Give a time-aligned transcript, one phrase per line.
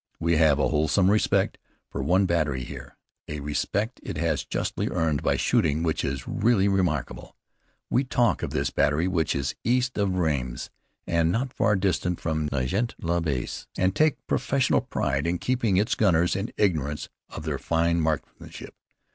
[0.19, 5.21] We have a wholesome respect for one battery here, a respect it has justly earned
[5.21, 7.35] by shooting which is really remarkable.
[7.87, 10.71] We talk of this battery, which is east of Rheims
[11.05, 16.35] and not far distant from Nogent l'Abbesse, and take professional pride in keeping its gunners
[16.35, 18.73] in ignorance of their fine marksmanship.